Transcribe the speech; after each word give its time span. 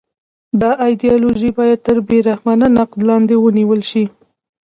دا 0.61 0.71
ایدیالوژي 0.85 1.49
باید 1.57 1.79
تر 1.85 1.97
بې 2.07 2.17
رحمانه 2.29 2.67
نقد 2.77 2.99
لاندې 3.09 3.35
ونیول 3.39 3.81
شي 3.89 4.03